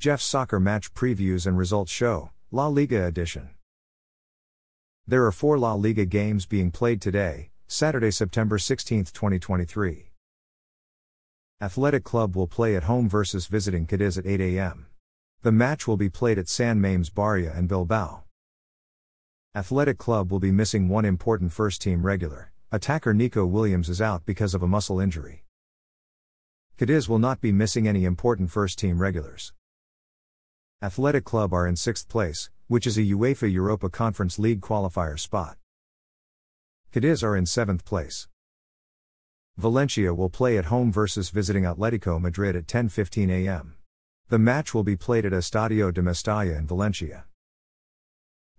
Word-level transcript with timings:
Jeff's 0.00 0.24
Soccer 0.24 0.60
Match 0.60 0.94
Previews 0.94 1.44
and 1.44 1.58
Results 1.58 1.90
Show, 1.90 2.30
La 2.52 2.68
Liga 2.68 3.04
Edition. 3.04 3.50
There 5.08 5.26
are 5.26 5.32
four 5.32 5.58
La 5.58 5.74
Liga 5.74 6.04
games 6.04 6.46
being 6.46 6.70
played 6.70 7.02
today, 7.02 7.50
Saturday, 7.66 8.12
September 8.12 8.58
16, 8.58 9.06
2023. 9.06 10.12
Athletic 11.60 12.04
Club 12.04 12.36
will 12.36 12.46
play 12.46 12.76
at 12.76 12.84
home 12.84 13.08
versus 13.08 13.48
visiting 13.48 13.88
Cadiz 13.88 14.16
at 14.16 14.24
8 14.24 14.40
a.m. 14.40 14.86
The 15.42 15.50
match 15.50 15.88
will 15.88 15.96
be 15.96 16.08
played 16.08 16.38
at 16.38 16.48
San 16.48 16.80
Mamés 16.80 17.10
Barria 17.10 17.58
and 17.58 17.68
Bilbao. 17.68 18.22
Athletic 19.56 19.98
Club 19.98 20.30
will 20.30 20.38
be 20.38 20.52
missing 20.52 20.88
one 20.88 21.06
important 21.06 21.52
first 21.52 21.82
team 21.82 22.06
regular. 22.06 22.52
Attacker 22.70 23.14
Nico 23.14 23.44
Williams 23.44 23.88
is 23.88 24.00
out 24.00 24.24
because 24.24 24.54
of 24.54 24.62
a 24.62 24.68
muscle 24.68 25.00
injury. 25.00 25.42
Cadiz 26.78 27.08
will 27.08 27.18
not 27.18 27.40
be 27.40 27.50
missing 27.50 27.88
any 27.88 28.04
important 28.04 28.52
first 28.52 28.78
team 28.78 29.02
regulars. 29.02 29.52
Athletic 30.80 31.24
Club 31.24 31.52
are 31.52 31.66
in 31.66 31.74
sixth 31.74 32.08
place, 32.08 32.50
which 32.68 32.86
is 32.86 32.96
a 32.96 33.02
UEFA 33.02 33.52
Europa 33.52 33.90
Conference 33.90 34.38
League 34.38 34.60
qualifier 34.60 35.18
spot. 35.18 35.56
Cadiz 36.92 37.20
are 37.24 37.36
in 37.36 37.46
seventh 37.46 37.84
place. 37.84 38.28
Valencia 39.56 40.14
will 40.14 40.30
play 40.30 40.56
at 40.56 40.66
home 40.66 40.92
versus 40.92 41.30
visiting 41.30 41.64
Atletico 41.64 42.20
Madrid 42.20 42.54
at 42.54 42.68
10:15 42.68 43.28
a.m. 43.28 43.74
The 44.28 44.38
match 44.38 44.72
will 44.72 44.84
be 44.84 44.94
played 44.94 45.26
at 45.26 45.32
Estadio 45.32 45.92
de 45.92 46.00
Mestalla 46.00 46.56
in 46.56 46.64
Valencia. 46.68 47.24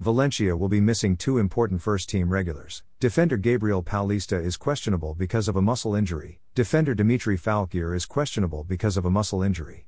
Valencia 0.02 0.58
will 0.58 0.68
be 0.68 0.82
missing 0.82 1.16
two 1.16 1.38
important 1.38 1.82
first 1.82 2.10
team 2.10 2.30
regulars. 2.30 2.84
Defender 3.00 3.38
Gabriel 3.38 3.82
Paulista 3.82 4.44
is 4.44 4.58
questionable 4.58 5.16
because 5.16 5.48
of 5.48 5.56
a 5.56 5.62
muscle 5.62 5.96
injury. 5.96 6.42
Defender 6.54 6.94
Dimitri 6.94 7.38
Foulquier 7.38 7.96
is 7.96 8.06
questionable 8.06 8.66
because 8.66 8.98
of 8.98 9.06
a 9.06 9.10
muscle 9.10 9.42
injury. 9.42 9.86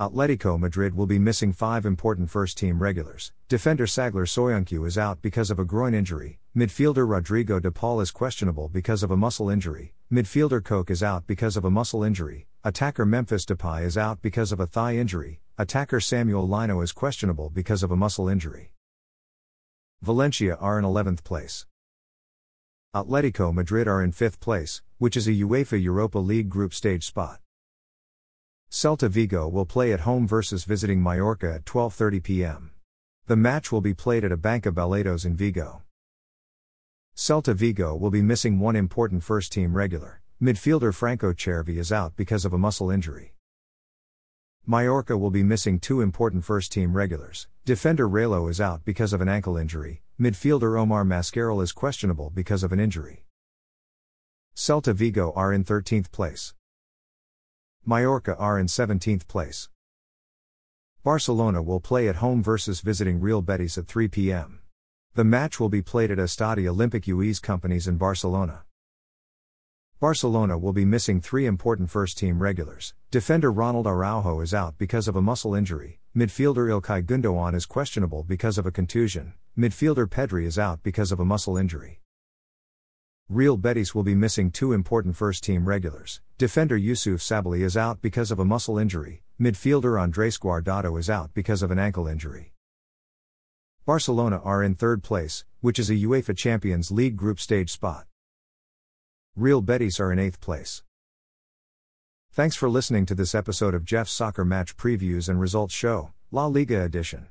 Atletico 0.00 0.58
Madrid 0.58 0.96
will 0.96 1.06
be 1.06 1.20
missing 1.20 1.52
five 1.52 1.86
important 1.86 2.28
first 2.28 2.58
team 2.58 2.82
regulars. 2.82 3.30
Defender 3.48 3.86
Caglar 3.86 4.26
Soyuncu 4.26 4.84
is 4.88 4.98
out 4.98 5.22
because 5.22 5.52
of 5.52 5.60
a 5.60 5.64
groin 5.64 5.94
injury. 5.94 6.40
Midfielder 6.56 7.08
Rodrigo 7.08 7.60
de 7.60 7.70
Paul 7.70 8.00
is 8.00 8.10
questionable 8.10 8.68
because 8.68 9.04
of 9.04 9.12
a 9.12 9.16
muscle 9.16 9.48
injury. 9.48 9.94
Midfielder 10.12 10.60
Koke 10.60 10.90
is 10.90 11.00
out 11.00 11.28
because 11.28 11.56
of 11.56 11.64
a 11.64 11.70
muscle 11.70 12.02
injury. 12.02 12.48
Attacker 12.64 13.06
Memphis 13.06 13.44
Depay 13.44 13.84
is 13.84 13.96
out 13.96 14.20
because 14.20 14.50
of 14.50 14.58
a 14.58 14.66
thigh 14.66 14.96
injury. 14.96 15.40
Attacker 15.58 16.00
Samuel 16.00 16.48
Lino 16.48 16.80
is 16.80 16.90
questionable 16.90 17.48
because 17.48 17.84
of 17.84 17.92
a 17.92 17.96
muscle 17.96 18.28
injury. 18.28 18.72
Valencia 20.02 20.56
are 20.56 20.76
in 20.76 20.84
11th 20.84 21.22
place. 21.22 21.66
Atletico 22.92 23.54
Madrid 23.54 23.86
are 23.86 24.02
in 24.02 24.10
5th 24.10 24.40
place, 24.40 24.82
which 24.98 25.16
is 25.16 25.28
a 25.28 25.32
UEFA 25.32 25.80
Europa 25.80 26.18
League 26.18 26.48
group 26.48 26.74
stage 26.74 27.06
spot. 27.06 27.38
Celta 28.74 29.08
Vigo 29.08 29.46
will 29.46 29.66
play 29.66 29.92
at 29.92 30.00
home 30.00 30.26
versus 30.26 30.64
visiting 30.64 31.00
Mallorca 31.00 31.54
at 31.54 31.64
12:30 31.64 32.20
p.m. 32.20 32.72
The 33.28 33.36
match 33.36 33.70
will 33.70 33.80
be 33.80 33.94
played 33.94 34.24
at 34.24 34.32
Abanca 34.32 34.72
Balaidos 34.72 35.24
in 35.24 35.36
Vigo. 35.36 35.82
Celta 37.14 37.54
Vigo 37.54 37.94
will 37.94 38.10
be 38.10 38.20
missing 38.20 38.58
one 38.58 38.74
important 38.74 39.22
first 39.22 39.52
team 39.52 39.76
regular. 39.76 40.22
Midfielder 40.42 40.92
Franco 40.92 41.32
Cervi 41.32 41.76
is 41.78 41.92
out 41.92 42.16
because 42.16 42.44
of 42.44 42.52
a 42.52 42.58
muscle 42.58 42.90
injury. 42.90 43.34
Mallorca 44.66 45.16
will 45.16 45.30
be 45.30 45.44
missing 45.44 45.78
two 45.78 46.00
important 46.00 46.44
first 46.44 46.72
team 46.72 46.96
regulars. 46.96 47.46
Defender 47.64 48.08
Raillo 48.08 48.50
is 48.50 48.60
out 48.60 48.84
because 48.84 49.12
of 49.12 49.20
an 49.20 49.28
ankle 49.28 49.56
injury. 49.56 50.02
Midfielder 50.20 50.76
Omar 50.76 51.04
Mascarell 51.04 51.62
is 51.62 51.70
questionable 51.70 52.30
because 52.34 52.64
of 52.64 52.72
an 52.72 52.80
injury. 52.80 53.24
Celta 54.56 54.92
Vigo 54.92 55.32
are 55.36 55.52
in 55.52 55.62
13th 55.62 56.10
place. 56.10 56.54
Mallorca 57.86 58.34
are 58.36 58.58
in 58.58 58.66
17th 58.66 59.28
place. 59.28 59.68
Barcelona 61.02 61.62
will 61.62 61.80
play 61.80 62.08
at 62.08 62.16
home 62.16 62.42
versus 62.42 62.80
visiting 62.80 63.20
Real 63.20 63.42
Betis 63.42 63.76
at 63.76 63.86
3 63.86 64.08
p.m. 64.08 64.60
The 65.14 65.24
match 65.24 65.60
will 65.60 65.68
be 65.68 65.82
played 65.82 66.10
at 66.10 66.16
Estadi 66.16 66.66
Olympic 66.66 67.04
Lluís 67.04 67.40
Companys 67.40 67.86
in 67.86 67.98
Barcelona. 67.98 68.62
Barcelona 70.00 70.56
will 70.56 70.72
be 70.72 70.86
missing 70.86 71.20
three 71.20 71.44
important 71.44 71.90
first 71.90 72.16
team 72.16 72.42
regulars. 72.42 72.94
Defender 73.10 73.52
Ronald 73.52 73.86
Araujo 73.86 74.40
is 74.40 74.54
out 74.54 74.78
because 74.78 75.06
of 75.06 75.14
a 75.14 75.22
muscle 75.22 75.54
injury. 75.54 76.00
Midfielder 76.16 76.70
Ilkay 76.70 77.04
Gundogan 77.04 77.54
is 77.54 77.66
questionable 77.66 78.22
because 78.22 78.56
of 78.56 78.64
a 78.64 78.70
contusion. 78.70 79.34
Midfielder 79.58 80.06
Pedri 80.06 80.46
is 80.46 80.58
out 80.58 80.82
because 80.82 81.12
of 81.12 81.20
a 81.20 81.24
muscle 81.24 81.58
injury. 81.58 82.00
Real 83.30 83.56
Betis 83.56 83.94
will 83.94 84.02
be 84.02 84.14
missing 84.14 84.50
two 84.50 84.74
important 84.74 85.16
first 85.16 85.42
team 85.42 85.66
regulars. 85.66 86.20
Defender 86.36 86.78
Youssouf 86.78 87.20
Sabaly 87.20 87.60
is 87.60 87.74
out 87.74 88.02
because 88.02 88.30
of 88.30 88.38
a 88.38 88.44
muscle 88.44 88.76
injury. 88.76 89.22
Midfielder 89.40 89.98
Andres 89.98 90.36
Guardado 90.36 90.98
is 90.98 91.08
out 91.08 91.32
because 91.32 91.62
of 91.62 91.70
an 91.70 91.78
ankle 91.78 92.06
injury. 92.06 92.52
Barcelona 93.86 94.42
are 94.44 94.62
in 94.62 94.74
third 94.74 95.02
place, 95.02 95.46
which 95.62 95.78
is 95.78 95.88
a 95.88 95.94
UEFA 95.94 96.36
Champions 96.36 96.90
League 96.90 97.16
group 97.16 97.40
stage 97.40 97.70
spot. 97.70 98.06
Real 99.34 99.62
Betis 99.62 99.98
are 99.98 100.12
in 100.12 100.18
eighth 100.18 100.40
place. 100.42 100.82
Thanks 102.30 102.56
for 102.56 102.68
listening 102.68 103.06
to 103.06 103.14
this 103.14 103.34
episode 103.34 103.74
of 103.74 103.86
Jeff's 103.86 104.12
Soccer 104.12 104.44
Match 104.44 104.76
Previews 104.76 105.30
and 105.30 105.40
Results 105.40 105.74
Show, 105.74 106.12
La 106.30 106.44
Liga 106.44 106.82
Edition. 106.82 107.28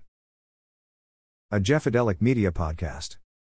A 1.51 1.59
Jeffadelic 1.59 2.19
Media 2.19 2.51
Podcast. 2.51 3.17